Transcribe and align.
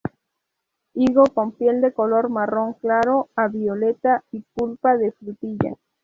Higo 0.95 1.25
con 1.31 1.51
piel 1.51 1.79
de 1.79 1.93
color 1.93 2.29
marrón 2.29 2.73
claro 2.73 3.29
a 3.35 3.47
violeta 3.49 4.23
y 4.31 4.39
pulpa 4.55 4.97
de 4.97 5.11
frutilla. 5.11 5.75